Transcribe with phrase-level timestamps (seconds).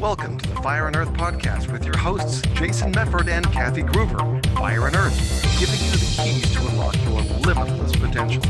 [0.00, 4.44] Welcome to the Fire and Earth podcast with your hosts, Jason Mefford and Kathy Gruver.
[4.54, 5.18] Fire and Earth,
[5.58, 8.42] giving you the keys to unlock your limitless potential.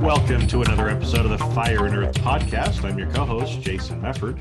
[0.00, 2.84] Welcome to another episode of the Fire and Earth podcast.
[2.84, 4.40] I'm your co host, Jason Mefford.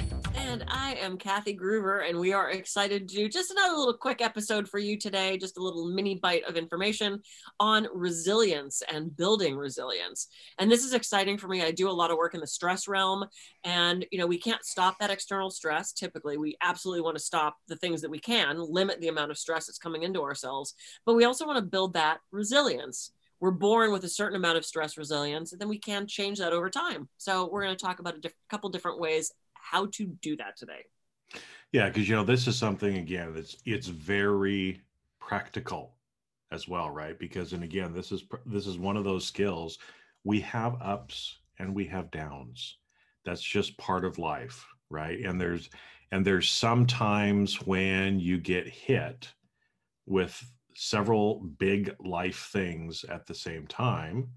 [1.07, 4.77] Am Kathy Gruver, and we are excited to do just another little quick episode for
[4.77, 7.21] you today, just a little mini bite of information
[7.61, 10.27] on resilience and building resilience.
[10.59, 11.61] And this is exciting for me.
[11.61, 13.23] I do a lot of work in the stress realm,
[13.63, 15.93] and you know, we can't stop that external stress.
[15.93, 19.37] Typically, we absolutely want to stop the things that we can, limit the amount of
[19.37, 20.73] stress that's coming into ourselves,
[21.05, 24.65] but we also want to build that resilience we're born with a certain amount of
[24.65, 27.99] stress resilience and then we can change that over time so we're going to talk
[27.99, 29.31] about a diff- couple different ways
[29.71, 30.85] how to do that today.
[31.71, 34.81] Yeah, because you know this is something again that's it's very
[35.19, 35.95] practical
[36.51, 37.17] as well, right?
[37.17, 39.79] Because and again, this is this is one of those skills
[40.23, 42.77] we have ups and we have downs.
[43.25, 45.19] That's just part of life, right?
[45.19, 45.69] And there's
[46.11, 49.33] and there's sometimes when you get hit
[50.05, 54.29] with several big life things at the same time.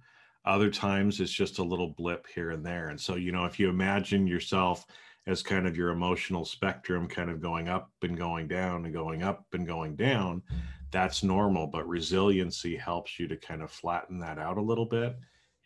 [0.44, 2.88] Other times it's just a little blip here and there.
[2.88, 4.86] And so, you know, if you imagine yourself
[5.26, 9.22] as kind of your emotional spectrum kind of going up and going down and going
[9.22, 10.42] up and going down
[10.90, 15.16] that's normal but resiliency helps you to kind of flatten that out a little bit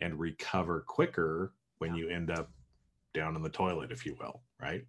[0.01, 2.51] and recover quicker when you end up
[3.15, 4.85] down in the toilet if you will right?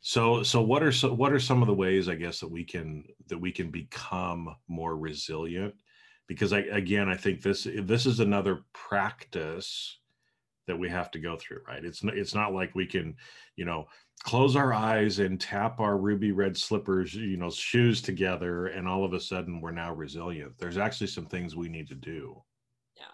[0.00, 2.64] So so what are so what are some of the ways i guess that we
[2.64, 5.74] can that we can become more resilient?
[6.26, 9.98] Because i again i think this this is another practice
[10.66, 11.84] that we have to go through right?
[11.84, 13.16] It's it's not like we can
[13.56, 13.86] you know
[14.22, 19.04] close our eyes and tap our ruby red slippers you know shoes together and all
[19.04, 20.52] of a sudden we're now resilient.
[20.58, 22.42] There's actually some things we need to do.
[22.96, 23.04] Yeah.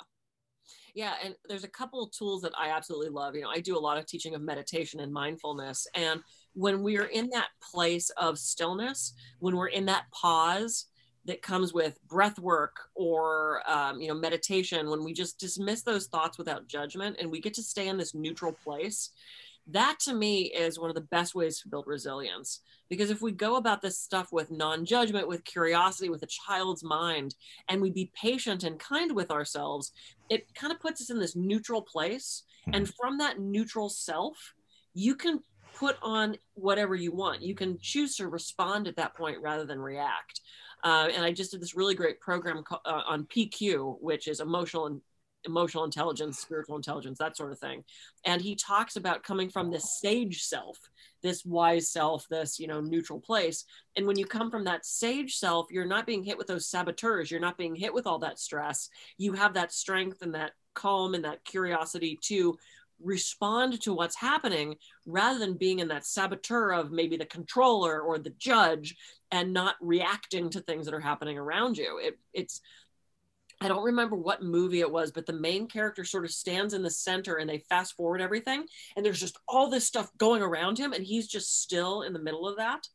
[0.94, 3.34] Yeah and there's a couple of tools that i absolutely love.
[3.34, 6.20] You know i do a lot of teaching of meditation and mindfulness and
[6.54, 10.86] when we're in that place of stillness when we're in that pause
[11.26, 16.06] that comes with breath work or um, you know meditation when we just dismiss those
[16.06, 19.10] thoughts without judgment and we get to stay in this neutral place
[19.68, 22.60] that to me is one of the best ways to build resilience.
[22.88, 27.34] Because if we go about this stuff with non-judgment with curiosity with a child's mind
[27.68, 29.92] and we be patient and kind with ourselves
[30.30, 32.44] it kind of puts us in this neutral place.
[32.66, 32.92] And mm-hmm.
[32.96, 34.54] from that neutral self
[34.94, 35.40] you can
[35.74, 37.42] put on whatever you want.
[37.42, 40.40] You can choose to respond at that point rather than react
[40.86, 44.86] uh, and I just did this really great program uh, on PQ, which is emotional
[44.86, 45.00] and
[45.44, 47.82] emotional intelligence, spiritual intelligence, that sort of thing.
[48.24, 50.78] And he talks about coming from this sage self,
[51.24, 53.64] this wise self, this, you know, neutral place.
[53.96, 57.32] And when you come from that sage self, you're not being hit with those saboteurs.
[57.32, 58.88] You're not being hit with all that stress.
[59.18, 62.56] You have that strength and that calm and that curiosity to
[63.02, 68.18] respond to what's happening rather than being in that saboteur of maybe the controller or
[68.18, 68.96] the judge
[69.30, 71.98] and not reacting to things that are happening around you.
[72.02, 72.60] It, it's
[73.60, 76.82] I don't remember what movie it was, but the main character sort of stands in
[76.82, 78.66] the center and they fast forward everything.
[78.94, 82.18] And there's just all this stuff going around him, and he's just still in the
[82.18, 82.86] middle of that.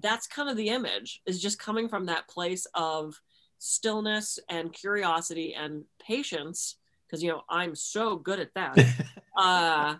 [0.00, 3.20] That's kind of the image, is just coming from that place of
[3.58, 6.76] stillness and curiosity and patience.
[7.06, 8.78] Because, you know, I'm so good at that.
[9.38, 9.96] uh,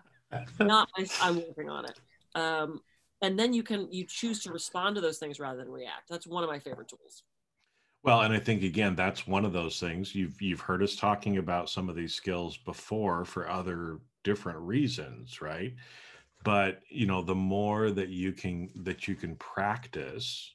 [0.59, 0.89] not,
[1.21, 1.99] I'm working on it.
[2.35, 2.81] Um,
[3.21, 6.09] and then you can you choose to respond to those things rather than react.
[6.09, 7.23] That's one of my favorite tools.
[8.01, 10.15] Well and i think again that's one of those things.
[10.15, 15.41] You've you've heard us talking about some of these skills before for other different reasons
[15.41, 15.73] right?
[16.43, 20.53] But you know the more that you can that you can practice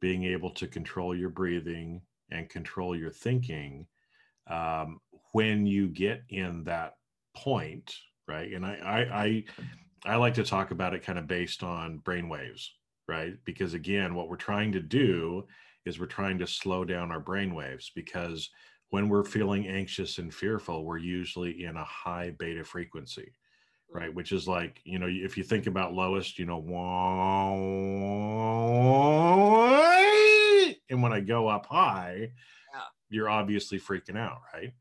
[0.00, 3.86] being able to control your breathing and control your thinking
[4.46, 5.00] um,
[5.32, 6.94] when you get in that
[7.34, 7.94] point
[8.30, 9.44] right and I, I i
[10.04, 12.72] I like to talk about it kind of based on brain waves,
[13.06, 13.34] right?
[13.44, 15.46] Because again, what we're trying to do
[15.84, 18.48] is we're trying to slow down our brain waves because
[18.90, 23.32] when we're feeling anxious and fearful, we're usually in a high beta frequency,
[23.92, 24.00] mm.
[24.00, 24.14] right?
[24.14, 26.64] Which is like, you know, if you think about lowest, you know,
[30.88, 32.30] and when I go up high,
[32.72, 32.80] yeah.
[33.10, 34.72] you're obviously freaking out, right?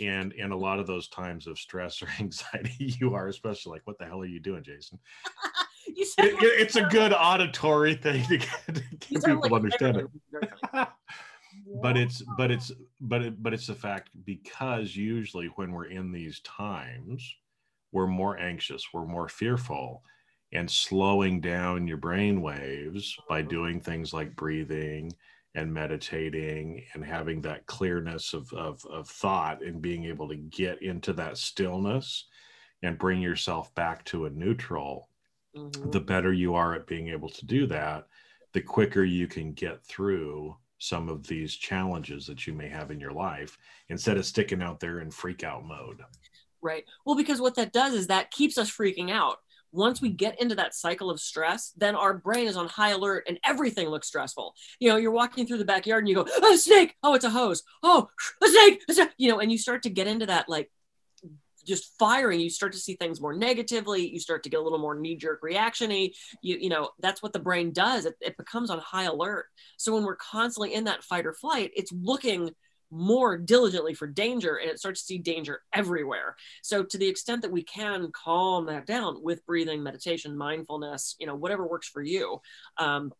[0.00, 3.86] And in a lot of those times of stress or anxiety you are especially like
[3.86, 4.98] what the hell are you doing jason?
[5.88, 10.08] You it, it's a good auditory thing to get, to get people like understand it.
[11.80, 16.10] but it's but it's but it, but it's the fact because usually when we're in
[16.10, 17.34] these times
[17.92, 20.02] we're more anxious we're more fearful
[20.52, 25.12] and slowing down your brain waves by doing things like breathing
[25.56, 30.80] and meditating and having that clearness of, of, of thought and being able to get
[30.82, 32.26] into that stillness
[32.82, 35.08] and bring yourself back to a neutral
[35.56, 35.90] Mhm.
[35.90, 38.08] the better you are at being able to do that,
[38.52, 43.00] the quicker you can get through some of these challenges that you may have in
[43.00, 43.56] your life
[43.88, 46.04] instead of sticking out there in freak out mode.
[46.60, 46.84] Right.
[47.06, 49.38] Well, because what that does is that keeps us freaking out.
[49.72, 53.24] Once we get into that cycle of stress, then our brain is on high alert
[53.28, 54.54] and everything looks stressful.
[54.80, 56.94] You know, you're walking through the backyard and you go, oh, a snake.
[57.02, 57.62] Oh, it's a hose.
[57.82, 58.08] Oh,
[58.42, 58.82] a snake.
[58.88, 60.70] a snake," You know, and you start to get into that like
[61.66, 62.40] just firing.
[62.40, 64.08] You start to see things more negatively.
[64.08, 66.12] You start to get a little more knee jerk reactiony.
[66.40, 68.06] You, you know, that's what the brain does.
[68.06, 69.46] It, it becomes on high alert.
[69.76, 72.54] So when we're constantly in that fight or flight, it's looking
[72.90, 76.36] more diligently for danger and it starts to see danger everywhere.
[76.62, 81.26] So to the extent that we can calm that down with breathing meditation mindfulness you
[81.26, 82.40] know whatever works for you
[82.78, 83.12] um,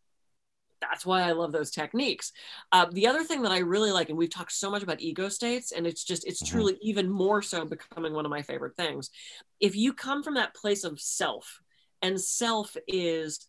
[0.80, 2.32] that's why i love those techniques.
[2.70, 5.28] Uh, the other thing that i really like and we've talked so much about ego
[5.28, 6.48] states and it's just it's Mhm.
[6.48, 9.10] truly even more so becoming one of my favorite things.
[9.58, 11.60] If you come from that place of self
[12.02, 13.46] and self is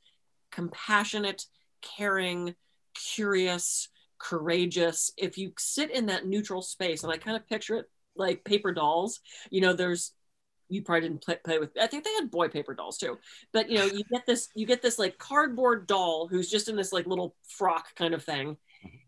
[0.51, 1.45] compassionate
[1.81, 2.55] caring
[2.93, 5.11] curious courageous.
[5.17, 7.85] If you sit in that neutral space and i kind of picture it
[8.15, 9.19] like paper dolls
[9.49, 10.13] you know there's
[10.69, 13.17] you probably didn't play, play with i think they had boy paper dolls too
[13.53, 16.75] but you know you get this you get this like cardboard doll who's just in
[16.75, 18.57] this like little frock kind of thing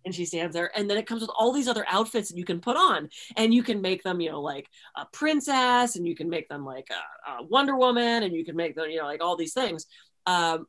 [0.06, 2.46] and she stands there and then it comes with all these other outfits that you
[2.46, 6.16] can put on and you can make them you know like a princess and you
[6.16, 9.06] can make them like a, a wonder woman and you can make them you know
[9.06, 9.86] like all these things.
[10.26, 10.68] Um,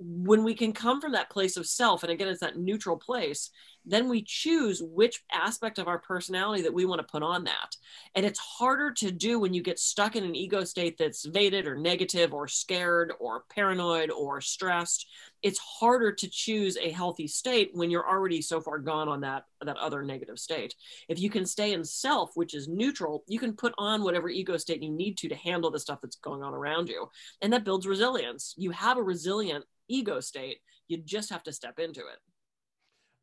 [0.00, 3.50] when we can come from that place of self and again it's that neutral place
[3.84, 7.76] then we choose which aspect of our personality that we want to put on that.
[8.14, 11.66] And it's harder to do when you get stuck in an ego state that's vated
[11.66, 15.06] or negative or scared or paranoid or stressed.
[15.42, 19.44] It's harder to choose a healthy state when you're already so far gone on that
[19.64, 20.74] that other negative state.
[21.08, 24.56] If you can stay in self which is neutral you can put on whatever ego
[24.56, 27.08] state you need to to handle the stuff that's going on around you.
[27.40, 28.54] And that builds resilience.
[28.56, 30.58] You have a resilient ego state.
[30.88, 32.18] You just have to step into it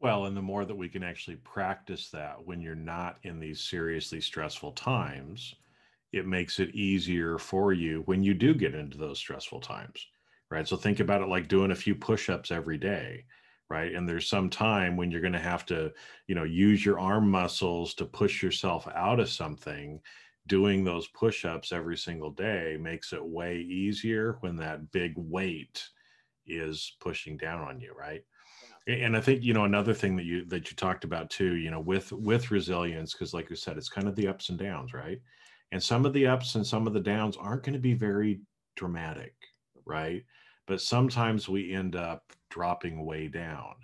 [0.05, 3.59] Well, and the more that we can actually practice that when you're not in these
[3.59, 5.55] seriously stressful times,
[6.11, 10.07] it makes it easier for you when you do get into those stressful times,
[10.51, 10.67] right?
[10.67, 13.25] So think about it like doing a few push ups every day,
[13.69, 13.95] right?
[13.95, 15.91] And there's some time when you're going to have to,
[16.27, 20.01] you know, use your arm muscles to push yourself out of something.
[20.47, 25.89] Doing those push ups every single day makes it way easier when that big weight
[26.45, 28.23] is pushing down on you, right?
[28.87, 31.71] And i think you know another thing that you that you talked about too you
[31.71, 34.93] know with with resilience because like you said it's kind of the ups and downs
[34.93, 35.21] right?
[35.71, 38.41] And some of the ups and some of the downs aren't going to be very
[38.75, 39.35] dramatic
[39.85, 40.25] right?
[40.67, 43.75] But sometimes we end up dropping way down.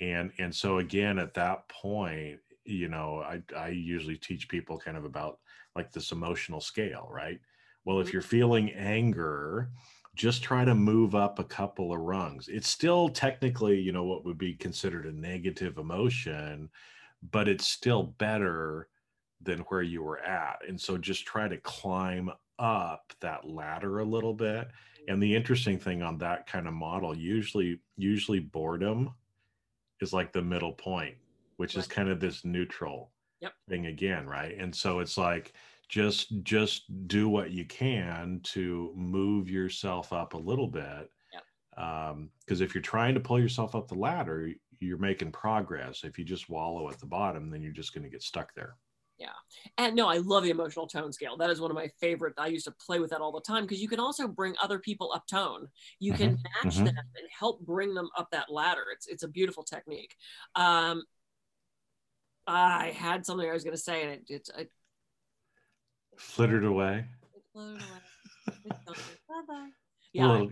[0.00, 4.96] And and so again at that point you know i i usually teach people kind
[4.96, 5.40] of about
[5.76, 7.40] like this emotional scale right?
[7.84, 8.12] Well if Mhm.
[8.12, 9.72] you're feeling anger
[10.14, 12.48] just try to move up a couple of rungs.
[12.48, 16.70] It's still technically, you know, what would be considered a negative emotion,
[17.22, 18.88] but it's still better
[19.40, 20.66] than where you were at.
[20.68, 24.68] And so just try to climb up that ladder a little bit.
[25.08, 29.14] And the interesting thing on that kind of model, usually usually boredom
[30.00, 31.18] is like the middle point,
[31.56, 33.54] which is kind of this neutral Yep.
[33.68, 34.56] thing again, right?
[34.58, 35.54] And so it's like
[35.92, 42.16] just just do what you can to move yourself up a little bit Yep.
[42.40, 44.50] because if you're trying to pull yourself up the ladder
[44.80, 48.10] you're making progress if you just wallow at the bottom then you're just going to
[48.10, 48.76] get stuck there
[49.18, 49.28] yeah
[49.76, 51.36] And no, I love the emotional tone scale.
[51.36, 52.34] That is one of my favorite.
[52.38, 54.78] I used to play with that all the time because you can also bring other
[54.78, 55.68] people up tone.
[56.00, 56.86] You can match mhm.
[56.86, 58.84] them and help bring them up that ladder.
[58.92, 60.16] It's it's a beautiful technique.
[60.56, 61.04] Um,
[62.46, 64.70] I had something I was going to say, and it it, it,
[66.16, 67.06] flittered away.
[67.34, 68.76] It floated away.
[69.28, 69.68] Bye bye.
[70.12, 70.46] yeah Yeah,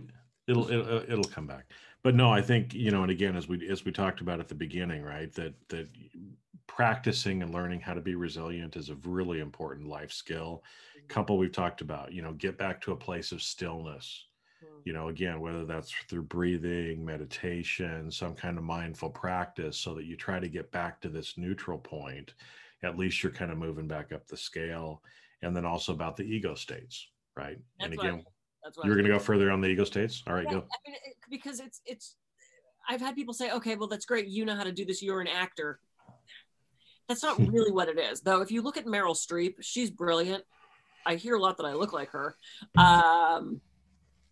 [0.47, 1.65] it'll, it'll it'll it'll come back.
[2.03, 4.47] But no i think you know and again as we as we talked about at
[4.47, 5.87] the beginning right that that
[6.67, 10.63] practicing and learning how to be resilient is a really important life skill.
[11.09, 14.25] Couple we've talked about you know get back to a place of stillness.
[14.63, 14.81] Mhm.
[14.85, 20.05] you know again whether that's through breathing meditation some kind of mindful practice so that
[20.05, 22.33] you try to get back to this neutral point
[22.83, 25.01] at least you're kind of moving back up the scale
[25.41, 28.23] and then also about the ego states right and That's what again
[28.63, 30.57] That's what you're going to go further on the ego states all right Yeah, go
[30.57, 32.15] I mean, it, because it's it's.
[32.87, 34.27] I've had people say, "Okay, well, that's great.
[34.27, 35.01] You know how to do this.
[35.01, 35.79] You're an actor."
[37.07, 38.41] That's not really what it is, though.
[38.41, 40.43] If you look at Meryl Streep, she's brilliant.
[41.05, 42.35] I hear a lot that I look like her.
[42.77, 43.61] Um,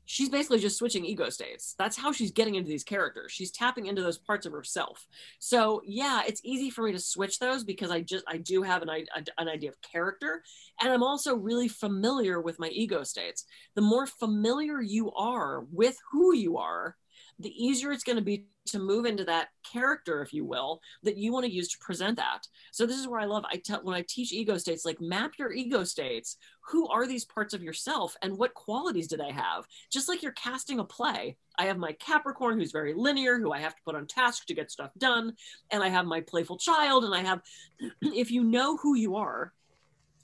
[0.09, 1.75] she's basically just switching ego states.
[1.77, 3.31] That's how she's getting into these characters.
[3.31, 5.07] She's tapping into those parts of herself.
[5.37, 8.81] So yeah, it's easy for me to switch those because I just I do have
[8.81, 8.89] an,
[9.37, 10.41] an idea of character,
[10.81, 13.45] and I'm also really familiar with my ego states.
[13.75, 16.95] The more familiar you are with who you are,
[17.39, 21.17] the easier it's going to be to move into that character, if you will, that
[21.17, 22.47] you want to use to present that.
[22.71, 25.33] So this is where I love I tell when I teach ego states, like map
[25.39, 26.37] your ego states.
[26.71, 29.65] Who are these parts of yourself and what qualities do they have?
[29.91, 31.37] Just like you're casting a play.
[31.57, 34.53] I have my Capricorn who's very linear, who I have to put on task to
[34.53, 35.33] get stuff done.
[35.71, 37.41] And I have my playful child, and I have
[38.01, 39.51] if you know who you are,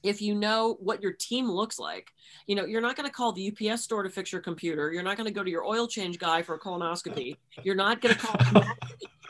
[0.05, 2.11] if you know what your team looks like
[2.47, 4.91] you know you're not going to call the ups store to fix your computer.
[4.91, 7.37] You're not going to go to your oil change guy for a colonoscopy.
[7.63, 8.63] You're not going to call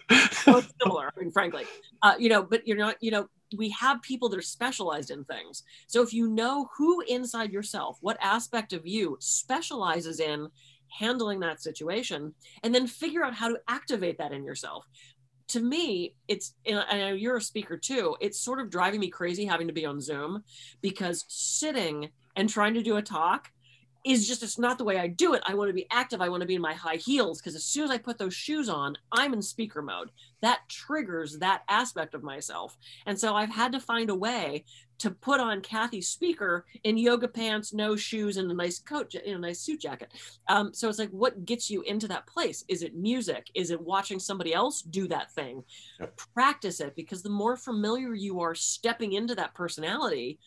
[0.32, 1.66] so similar i mean frankly.
[2.02, 3.28] Uh, you know but you're not you know
[3.58, 5.64] we have people that are specialized in things.
[5.88, 10.48] So if you know who inside yourself what aspect of you specializes in
[10.88, 14.86] handling that situation and then figure out how to activate that in yourself
[15.50, 19.10] to me, it's, and I know you're a speaker too, it's sort of driving me
[19.10, 20.44] crazy having to be on Zoom
[20.82, 23.50] because sitting and trying to do a talk
[24.06, 25.42] is just it's not the way I do it.
[25.48, 26.22] I want to be active.
[26.22, 28.36] I want to be in my high heels because as soon as I put those
[28.36, 30.12] shoes on, I'm in speaker mode.
[30.42, 32.78] That triggers that aspect of myself.
[33.08, 34.64] And so I've had to find a way
[35.00, 39.36] to put on Kathy's speaker in yoga pants, no shoes, and a nice coat, in
[39.36, 40.14] a nice suit jacket.
[40.48, 42.64] Um, so it's like, what gets you into that place?
[42.68, 43.50] Is it music?
[43.56, 45.64] Is it watching somebody else do that thing?
[46.00, 46.20] Yep.
[46.34, 50.40] Practice it because the more familiar you are stepping into that personality,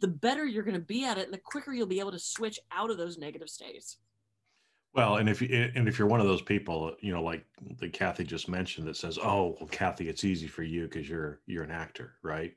[0.00, 2.18] the better you're going to be at it and the quicker you'll be able to
[2.18, 3.98] switch out of those negative states
[4.94, 7.44] well and if you and if you're one of those people you know like
[7.78, 11.40] the kathy just mentioned that says oh well kathy it's easy for you because you're
[11.46, 12.54] you're an actor right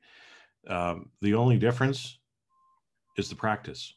[0.68, 2.20] um, the only difference
[3.18, 3.94] is the practice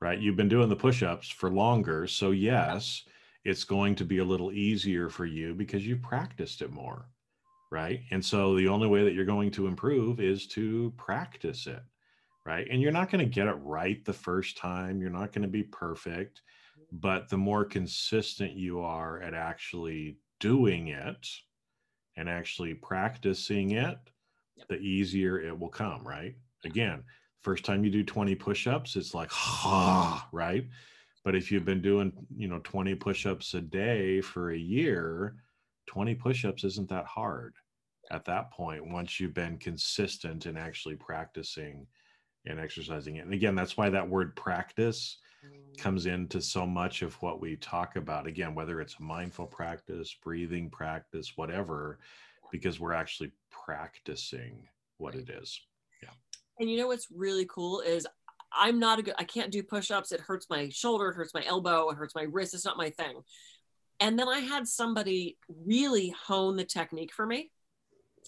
[0.00, 3.04] right you've been doing the push-ups for longer so yes
[3.44, 7.06] it's going to be a little easier for you because you've practiced it more
[7.70, 11.82] right and so the only way that you're going to improve is to practice it
[12.46, 12.66] right?
[12.70, 15.00] And you're not going to get it right the first time.
[15.00, 16.42] You're not going to be perfect,
[16.92, 21.28] but the more consistent you are at actually doing it
[22.16, 23.98] and actually practicing it,
[24.68, 26.34] the easier it will come, right?
[26.64, 27.02] Again,
[27.42, 30.66] first time you do 20 push-ups, it's like, ha, right?
[31.24, 35.36] But if you've been doing, you know, 20 push-ups a day for a year,
[35.86, 37.54] 20 push-ups isn't that hard
[38.10, 41.86] at that point once you've been consistent in actually practicing
[42.46, 43.24] and exercising it.
[43.24, 45.78] And again, that's why that word practice mm.
[45.78, 48.26] comes into so much of what we talk about.
[48.26, 51.98] Again, whether it's a mindful practice, breathing practice, whatever,
[52.50, 55.60] because we're actually practicing what it is.
[56.02, 56.10] Yeah.
[56.58, 58.06] And you know what's really cool is
[58.52, 60.12] I'm not a good, I can't do push ups.
[60.12, 62.54] It hurts my shoulder, it hurts my elbow, it hurts my wrist.
[62.54, 63.20] It's not my thing.
[64.00, 67.50] And then I had somebody really hone the technique for me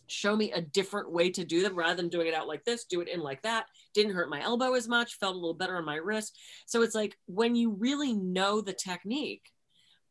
[0.07, 2.85] show me a different way to do them rather than doing it out like this,
[2.85, 3.67] do it in like that.
[3.95, 6.39] Didn't hurt my elbow as much, felt a little better on my wrist.
[6.67, 9.51] So it's like when you really know the technique,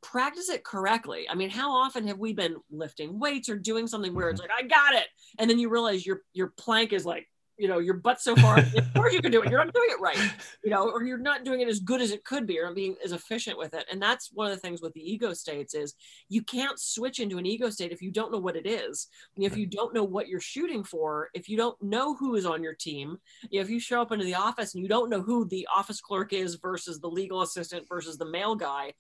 [0.01, 1.27] practice it correctly.
[1.29, 4.51] I mean, how often have we been lifting weights or doing something where it's mm-hmm.
[4.51, 5.07] like, I got it.
[5.39, 7.27] And then you realize your your plank is like
[7.61, 9.89] you know your butt so far of course you can do it you're not doing
[9.91, 10.17] it right
[10.63, 12.75] you know or you're not doing it as good as it could be or not
[12.75, 15.75] being as efficient with it and that's one of the things with the ego states
[15.75, 15.93] is
[16.27, 19.55] you can't switch into an ego state if you don't know what it is if
[19.55, 22.73] you don't know what you're shooting for if you don't know who is on your
[22.73, 23.17] team
[23.51, 26.33] if you show up into the office and you don't know who the office clerk
[26.33, 28.91] is versus the legal assistant versus the mail guy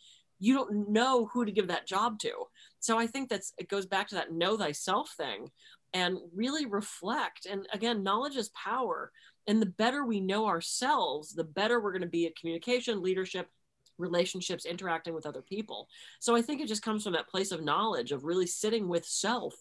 [0.41, 2.31] you don't know who to give that job to
[2.79, 5.49] so i think that's it goes back to that know thyself thing
[5.93, 7.45] and really reflect.
[7.45, 9.11] And again, knowledge is power.
[9.47, 13.49] And the better we know ourselves, the better we're going to be at communication, leadership,
[13.97, 15.87] relationships, interacting with other people.
[16.19, 19.05] So I think it just comes from that place of knowledge, of really sitting with
[19.05, 19.55] self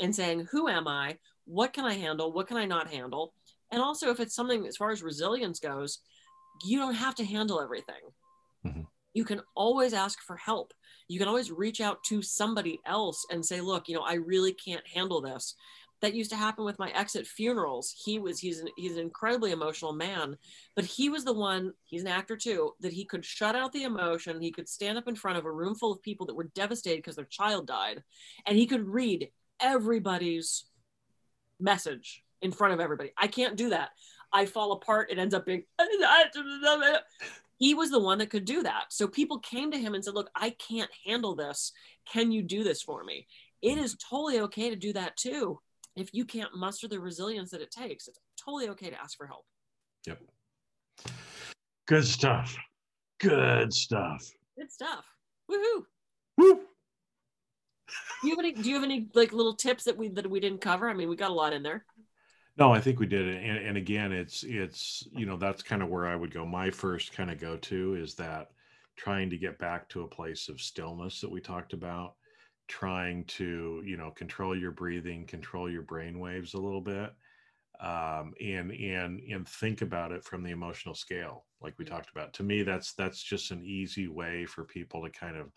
[0.00, 1.18] and saying, Who am I?
[1.44, 2.32] What can I handle?
[2.32, 3.34] What can I not handle?
[3.70, 5.98] And also, if it's something as far as resilience goes,
[6.64, 7.94] you don't have to handle everything.
[8.66, 8.82] Mm-hmm.
[9.14, 10.72] You can always ask for help
[11.12, 14.54] you can always reach out to somebody else and say, look, you know, I really
[14.54, 15.54] can't handle this.
[16.00, 17.94] That used to happen with my ex at funerals.
[18.04, 20.36] He was he's an, he's an incredibly emotional man,
[20.74, 21.74] but he was the one.
[21.84, 22.72] He's an actor too.
[22.80, 24.40] That he could shut out the emotion.
[24.40, 26.96] He could stand up in front of a room full of people that were devastated
[26.96, 28.02] because their child died,
[28.46, 29.28] and he could read
[29.60, 30.64] everybody's
[31.60, 33.12] message in front of everybody.
[33.16, 33.90] I can't do that.
[34.32, 35.12] I fall apart.
[35.12, 35.62] It ends up being
[37.62, 38.86] he was the one that could do that.
[38.88, 41.70] So people came to him and said, Look, I can't handle this.
[42.12, 43.28] Can you do this for me?
[43.62, 45.60] It is totally okay to do that too.
[45.94, 49.28] If you can't muster the resilience that it takes, it's totally okay to ask for
[49.28, 49.44] help.
[50.08, 50.18] Yep.
[51.86, 52.56] Good stuff.
[53.20, 54.28] Good stuff.
[54.58, 55.04] Good stuff.
[55.48, 55.84] Woohoo!
[56.38, 56.60] Woo!
[58.22, 58.52] Do you have any?
[58.54, 60.90] Do you have any like little tips that we that we didn't cover?
[60.90, 61.84] I mean, we got a lot in there.
[62.56, 63.42] No, I think we did it.
[63.42, 66.44] And, and again, it's it's you know that's kind of where I would go.
[66.44, 68.50] My first kind of go to is that
[68.96, 72.16] trying to get back to a place of stillness that we talked about,
[72.68, 77.14] trying to you know control your breathing, control your brain waves a little bit,
[77.80, 82.32] um, and and and think about it from the emotional scale, like we talked about.
[82.34, 85.50] To me, that's that's just an easy way for people to kind of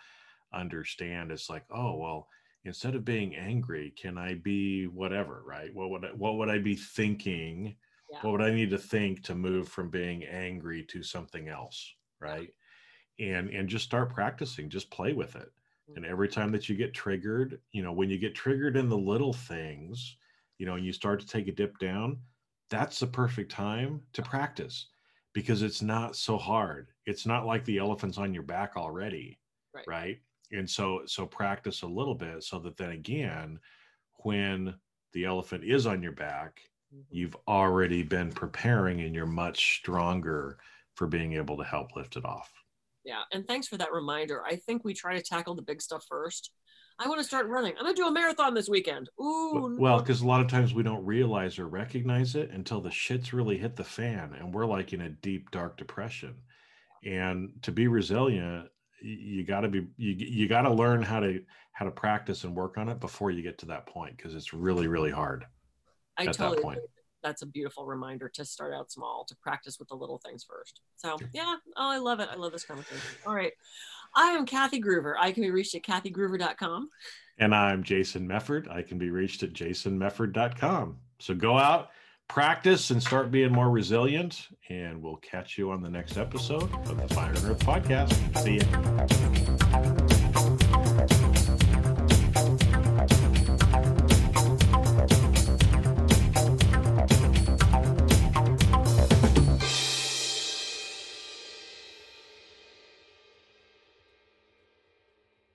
[0.53, 1.31] understand.
[1.31, 2.27] It's like, oh well
[2.65, 5.73] instead of being angry can i be whatever right?
[5.73, 7.77] What would I, what would i be thinking?
[8.09, 8.21] Yeah.
[8.21, 12.51] what would i need to think to move from being angry to something else right?
[13.19, 15.49] And and just start practicing just play with it.
[15.95, 16.05] And Mhm.
[16.05, 19.33] every time that you get triggered you know when you get triggered in the little
[19.33, 20.17] things
[20.57, 22.23] you know and you start to take a dip down
[22.69, 24.89] that's the perfect time to practice
[25.33, 26.93] because it's not so hard.
[27.05, 29.39] It's not like the elephant's on your back already
[29.73, 29.87] Right.
[29.87, 30.19] right
[30.51, 33.59] and so so practice a little bit so that then again
[34.23, 34.73] when
[35.13, 36.61] the elephant is on your back
[36.93, 37.03] Mhm.
[37.09, 40.57] you've already been preparing and you're much stronger
[40.93, 42.51] for being able to help lift it off
[43.03, 44.43] Yeah, and thanks for that reminder.
[44.43, 46.51] I think we try to tackle the big stuff first.
[46.97, 47.73] I want to start running.
[47.77, 49.09] I'm gonna do a marathon this weekend.
[49.21, 50.01] Ooh, well no.
[50.01, 53.57] because a lot of times we don't realize or recognize it until the shits really
[53.57, 56.35] hit the fan and we're like in a deep dark depression
[57.03, 58.69] and to be resilient
[59.05, 62.55] you got to be you, you got to learn how to how to practice and
[62.55, 65.45] work on it before you get to that point because it's really really hard
[66.17, 66.77] I at that point.
[66.77, 66.89] agree.
[67.23, 70.81] That's a beautiful reminder to start out small, to practice with the little things first.
[70.95, 72.29] So yeah, oh, I love it.
[72.31, 73.01] I love this conversation.
[73.25, 73.51] All right.
[74.15, 75.15] I am Kathy Gruver.
[75.19, 76.89] I can be reached at kathygruver.com.
[77.39, 78.69] And I'm Jason Mefford.
[78.71, 80.97] I can be reached at jasonmefford.com.
[81.19, 81.89] So go out,
[82.27, 84.47] practice, and start being more resilient.
[84.69, 88.13] And we'll catch you on the next episode of the Fire and Earth podcast.
[88.43, 90.04] See ya.